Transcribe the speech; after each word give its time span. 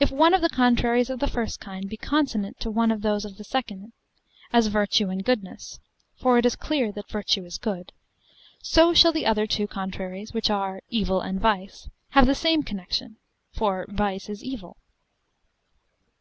If 0.00 0.10
one 0.10 0.34
of 0.34 0.40
the 0.40 0.48
contraries 0.48 1.10
of 1.10 1.20
the 1.20 1.28
first 1.28 1.60
kind 1.60 1.88
be 1.88 1.96
consonant 1.96 2.58
to 2.58 2.72
one 2.72 2.90
of 2.90 3.02
those 3.02 3.24
of 3.24 3.36
the 3.36 3.44
second, 3.44 3.92
as 4.52 4.66
virtue 4.66 5.10
and 5.10 5.24
goodness, 5.24 5.78
for 6.16 6.38
it 6.38 6.44
is 6.44 6.56
clear 6.56 6.90
that 6.90 7.08
virtue 7.08 7.44
is 7.44 7.56
good, 7.56 7.92
so 8.62 8.92
shall 8.92 9.12
the 9.12 9.26
other 9.26 9.46
two 9.46 9.68
contraries, 9.68 10.32
which 10.34 10.50
are 10.50 10.80
evil 10.90 11.20
and 11.20 11.40
vice, 11.40 11.88
have 12.10 12.26
the 12.26 12.34
same 12.34 12.64
connection, 12.64 13.18
for 13.52 13.86
vice 13.88 14.28
is 14.28 14.42
evil. 14.42 14.76